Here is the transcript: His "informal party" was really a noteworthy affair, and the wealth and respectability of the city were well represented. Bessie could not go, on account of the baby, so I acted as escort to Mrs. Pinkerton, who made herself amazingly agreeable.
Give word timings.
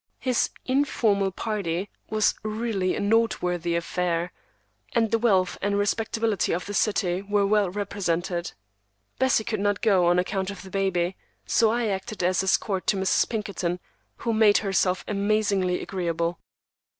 His 0.17 0.49
"informal 0.65 1.29
party" 1.29 1.87
was 2.09 2.33
really 2.41 2.95
a 2.95 2.99
noteworthy 2.99 3.75
affair, 3.75 4.31
and 4.93 5.11
the 5.11 5.19
wealth 5.19 5.59
and 5.61 5.77
respectability 5.77 6.53
of 6.53 6.65
the 6.65 6.73
city 6.73 7.21
were 7.21 7.45
well 7.45 7.69
represented. 7.69 8.53
Bessie 9.19 9.43
could 9.43 9.59
not 9.59 9.83
go, 9.83 10.07
on 10.07 10.17
account 10.17 10.49
of 10.49 10.63
the 10.63 10.71
baby, 10.71 11.15
so 11.45 11.69
I 11.69 11.85
acted 11.85 12.23
as 12.23 12.41
escort 12.41 12.87
to 12.87 12.97
Mrs. 12.97 13.29
Pinkerton, 13.29 13.79
who 14.15 14.33
made 14.33 14.57
herself 14.57 15.05
amazingly 15.07 15.79
agreeable. 15.83 16.39